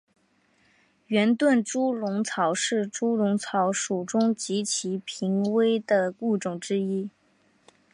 [1.05, 7.11] 圆盾猪笼草是猪笼草属中极其濒危的物种之一。